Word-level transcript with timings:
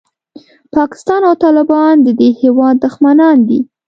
پاکستان 0.75 1.21
او 1.29 1.33
طالبان 1.43 1.93
د 2.01 2.07
دې 2.19 2.29
هېواد 2.41 2.75
دښمنان 2.85 3.37
دي. 3.47 3.59